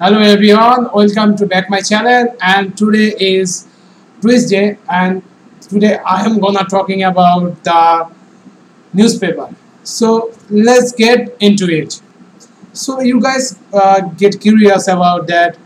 Hello 0.00 0.18
everyone, 0.18 0.88
welcome 0.94 1.36
to 1.36 1.46
back 1.46 1.68
my 1.70 1.80
channel 1.80 2.34
and 2.42 2.76
today 2.76 3.14
is 3.20 3.68
Tuesday 4.22 4.78
and 4.88 5.22
today 5.60 5.98
I 5.98 6.24
am 6.24 6.40
gonna 6.40 6.64
talking 6.64 7.02
about 7.04 7.62
the 7.64 8.08
newspaper. 8.94 9.48
So 9.84 10.32
let's 10.50 10.92
get 10.92 11.36
into 11.40 11.66
it. 11.70 12.00
So 12.72 13.00
you 13.00 13.20
guys 13.20 13.58
uh, 13.74 14.02
get 14.18 14.40
curious 14.40 14.88
about 14.88 15.26
that 15.28 15.56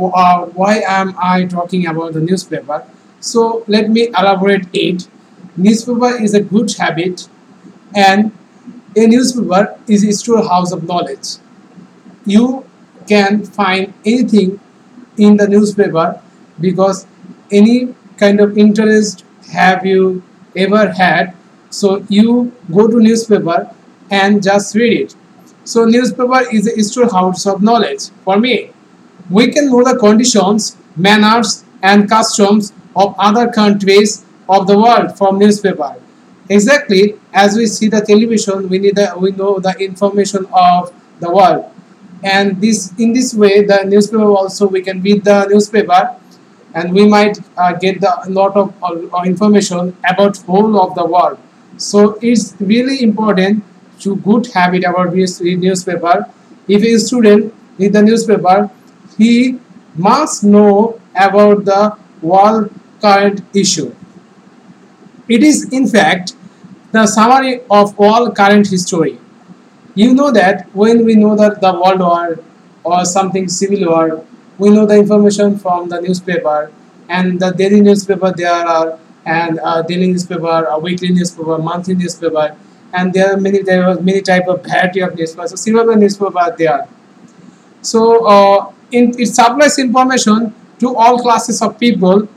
uh, 0.00 0.46
why 0.46 0.82
am 0.86 1.14
I 1.22 1.46
talking 1.46 1.86
about 1.86 2.14
the 2.14 2.20
newspaper? 2.20 2.84
So 3.20 3.64
let 3.68 3.90
me 3.90 4.08
elaborate 4.08 4.68
it. 4.72 5.08
Newspaper 5.56 6.22
is 6.22 6.34
a 6.34 6.40
good 6.40 6.72
habit 6.76 7.28
and 7.94 8.32
a 8.96 9.06
newspaper 9.06 9.78
is 9.88 10.04
a 10.04 10.12
storehouse 10.12 10.72
of 10.72 10.84
knowledge. 10.84 11.36
You 12.24 12.64
can 13.06 13.44
find 13.44 13.92
anything 14.04 14.60
in 15.16 15.36
the 15.36 15.48
newspaper 15.48 16.20
because 16.60 17.06
any 17.50 17.94
kind 18.16 18.40
of 18.40 18.56
interest 18.56 19.24
have 19.52 19.84
you 19.84 20.22
ever 20.56 20.90
had 20.92 21.34
so 21.70 22.04
you 22.08 22.52
go 22.70 22.86
to 22.86 23.00
newspaper 23.00 23.70
and 24.10 24.42
just 24.42 24.74
read 24.74 25.00
it. 25.00 25.16
So 25.64 25.86
newspaper 25.86 26.42
is 26.52 26.66
a 26.66 26.82
storehouse 26.82 27.46
of 27.46 27.62
knowledge 27.62 28.10
for 28.24 28.38
me. 28.38 28.70
We 29.30 29.50
can 29.50 29.70
know 29.70 29.82
the 29.82 29.98
conditions 29.98 30.76
manners 30.96 31.64
and 31.82 32.08
customs 32.08 32.72
of 32.94 33.14
other 33.18 33.50
countries 33.50 34.24
of 34.48 34.66
the 34.66 34.78
world 34.78 35.16
from 35.16 35.38
newspaper. 35.38 35.96
Exactly 36.48 37.14
as 37.32 37.56
we 37.56 37.66
see 37.66 37.88
the 37.88 38.00
television 38.00 38.68
we 38.68 38.78
need 38.78 38.96
the, 38.96 39.14
we 39.16 39.30
know 39.32 39.58
the 39.58 39.74
information 39.78 40.46
of 40.52 40.92
the 41.20 41.30
world 41.32 41.72
and 42.24 42.60
this 42.60 42.92
in 42.98 43.12
this 43.12 43.34
way 43.34 43.64
the 43.64 43.84
newspaper 43.84 44.24
also 44.24 44.66
we 44.66 44.82
can 44.82 45.02
read 45.02 45.24
the 45.24 45.46
newspaper. 45.46 46.16
And 46.74 46.94
we 46.94 47.06
might 47.06 47.38
uh, 47.58 47.74
get 47.74 48.00
the 48.00 48.10
lot 48.28 48.56
of 48.56 48.72
uh, 48.82 49.22
information 49.26 49.94
about 50.08 50.38
whole 50.38 50.80
of 50.80 50.94
the 50.94 51.04
world. 51.04 51.38
So 51.76 52.18
it's 52.22 52.54
really 52.60 53.02
important 53.02 53.62
to 54.00 54.16
good 54.16 54.46
habit 54.46 54.84
about 54.84 55.12
read 55.12 55.60
newspaper. 55.60 56.26
If 56.66 56.82
a 56.82 56.98
student 56.98 57.52
read 57.78 57.92
the 57.92 58.02
newspaper 58.02 58.70
he 59.18 59.58
must 59.94 60.44
know 60.44 61.00
about 61.14 61.64
the 61.64 61.96
world 62.22 62.70
current 63.00 63.42
issue. 63.54 63.94
It 65.28 65.42
is 65.42 65.72
in 65.72 65.86
fact 65.86 66.34
the 66.92 67.06
summary 67.06 67.60
of 67.70 67.98
all 67.98 68.30
current 68.30 68.68
history 68.68 69.18
you 69.94 70.14
know 70.14 70.30
that 70.30 70.68
when 70.74 71.04
we 71.04 71.14
know 71.14 71.36
that 71.36 71.60
the 71.60 71.72
world 71.72 72.00
war 72.00 72.38
or 72.84 73.04
something 73.04 73.48
civil 73.48 73.88
war 73.88 74.24
we 74.58 74.70
know 74.70 74.86
the 74.86 74.96
information 74.96 75.58
from 75.58 75.88
the 75.88 76.00
newspaper 76.00 76.72
and 77.08 77.40
the 77.40 77.50
daily 77.50 77.80
newspaper 77.80 78.32
there 78.36 78.52
are 78.52 78.98
and 79.24 79.60
uh, 79.62 79.82
daily 79.82 80.08
newspaper 80.08 80.64
a 80.64 80.78
weekly 80.78 81.10
newspaper 81.10 81.58
monthly 81.58 81.94
newspaper 81.94 82.56
and 82.92 83.12
there 83.12 83.32
are 83.32 83.36
many 83.36 83.62
there 83.62 83.84
are 83.88 84.00
many 84.00 84.20
type 84.20 84.48
of 84.48 84.62
variety 84.62 85.00
of 85.00 85.14
newspapers 85.14 85.50
so 85.50 85.56
several 85.56 85.96
newspaper 85.96 86.54
there. 86.58 86.86
So 87.80 88.26
uh, 88.26 88.72
in, 88.90 89.18
it 89.18 89.26
supplies 89.26 89.78
information 89.78 90.54
to 90.78 90.94
all 90.94 91.18
classes 91.18 91.62
of 91.62 91.78
people 91.78 92.28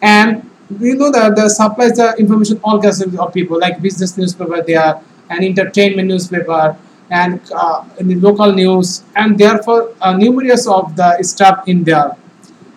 and 0.00 0.48
we 0.80 0.94
know 0.94 1.10
that 1.10 1.36
the 1.36 1.48
supplies 1.48 1.92
the 1.92 2.14
information 2.18 2.60
all 2.62 2.80
classes 2.80 3.14
of 3.18 3.32
people 3.32 3.58
like 3.58 3.80
business 3.82 4.16
newspaper 4.16 4.62
there 4.62 5.00
and 5.30 5.44
entertainment 5.44 6.08
newspaper 6.08 6.76
and 7.10 7.40
uh, 7.54 7.84
in 7.98 8.08
the 8.08 8.16
local 8.16 8.52
news 8.52 9.02
and 9.16 9.38
therefore 9.38 9.94
uh, 10.00 10.16
numerous 10.16 10.66
of 10.66 10.94
the 10.96 11.22
stuff 11.22 11.66
in 11.66 11.84
there. 11.84 12.16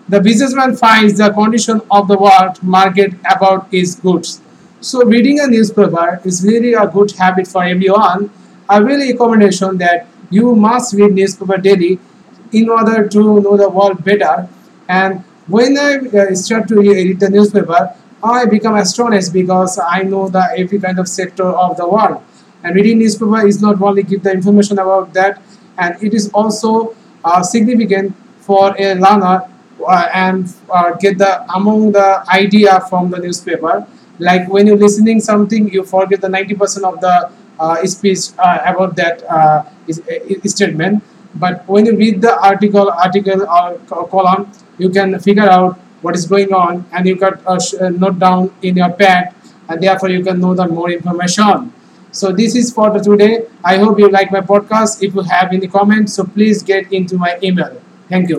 The 0.10 0.20
businessman 0.20 0.76
finds 0.76 1.18
the 1.18 1.32
condition 1.32 1.82
of 1.90 2.08
the 2.08 2.18
world 2.18 2.62
market 2.62 3.14
about 3.30 3.70
his 3.72 3.96
goods. 3.96 4.42
So 4.82 5.06
reading 5.06 5.40
a 5.40 5.48
newspaper 5.48 6.20
is 6.26 6.44
really 6.44 6.74
a 6.74 6.88
good 6.88 7.12
habit 7.12 7.48
for 7.48 7.64
everyone. 7.64 8.30
A 8.70 8.84
really 8.84 9.12
recommendation 9.12 9.78
that 9.78 10.08
you 10.30 10.56
must 10.56 10.94
read 10.94 11.14
newspaper 11.14 11.58
daily 11.58 12.00
in 12.52 12.70
order 12.70 13.08
to 13.08 13.42
know 13.42 13.58
the 13.58 13.70
world 13.70 14.04
better. 14.04 14.48
And 14.88 15.24
when 15.48 15.78
I 15.78 15.98
uh, 15.98 16.36
start 16.36 16.68
to 16.70 16.76
read 16.76 17.20
the 17.20 17.30
newspaper, 17.30 17.94
I 18.24 18.46
become 18.46 18.76
astonished 18.76 19.34
because 19.34 19.80
I 19.80 20.04
know 20.04 20.30
the 20.30 20.48
every 20.58 20.80
kind 20.80 21.00
of 21.00 21.08
sector 21.08 21.46
of 21.46 21.78
the 21.78 21.88
world 21.88 22.22
and 22.64 22.76
reading 22.76 23.00
newspaper 23.00 23.46
is 23.46 23.62
not 23.62 23.82
only 23.82 24.04
give 24.04 24.24
the 24.24 24.32
information 24.32 24.80
about 24.80 25.14
that 25.14 25.42
and 25.78 26.02
it 26.04 26.14
is 26.14 26.30
also 26.34 26.96
uh, 27.24 27.42
significant 27.42 28.16
for 28.40 28.76
a 28.78 28.94
learner 28.96 29.48
uh, 29.88 30.08
and 30.14 30.54
uh, 30.70 30.92
get 30.94 31.18
the 31.18 31.32
among 31.56 31.92
the 31.92 32.24
idea 32.30 32.80
from 32.90 33.10
the 33.10 33.18
newspaper. 33.18 33.86
Like 34.20 34.48
when 34.50 34.68
you're 34.68 34.78
listening 34.78 35.20
something 35.20 35.70
you 35.70 35.84
forget 35.84 36.22
the 36.22 36.28
90% 36.28 36.84
of 36.84 37.02
the 37.02 37.32
uh, 37.60 37.86
speech 37.86 38.20
uh, 38.38 38.60
about 38.66 38.96
that 38.96 39.24
uh, 39.24 39.64
is, 39.88 40.02
statement. 40.46 41.04
But 41.36 41.68
when 41.68 41.86
you 41.86 41.96
read 41.98 42.22
the 42.22 42.40
article 42.40 42.92
article 42.92 43.48
or 43.50 44.08
column 44.08 44.52
you 44.78 44.90
can 44.90 45.18
figure 45.20 45.50
out 45.50 45.80
what 46.02 46.16
is 46.16 46.26
going 46.26 46.54
on 46.54 46.86
and 46.92 47.08
you 47.08 47.16
can 47.16 47.40
note 48.00 48.20
down 48.20 48.54
in 48.62 48.76
your 48.78 48.90
pad 48.90 49.34
and 49.70 49.82
therefore 49.82 50.10
you 50.10 50.24
can 50.24 50.40
know 50.40 50.54
the 50.54 50.68
more 50.68 50.90
information 50.92 51.72
so 52.12 52.32
this 52.32 52.56
is 52.56 52.72
for 52.74 52.98
today. 53.00 53.46
I 53.64 53.78
hope 53.78 54.00
you 54.00 54.10
like 54.10 54.32
my 54.32 54.42
podcast. 54.42 55.02
If 55.02 55.16
you 55.16 55.22
have 55.22 55.54
any 55.54 55.68
comments, 55.68 56.14
so 56.14 56.26
please 56.26 56.62
get 56.62 56.92
into 56.92 57.18
my 57.18 57.38
email. 57.42 57.82
Thank 58.10 58.24
you. 58.24 58.30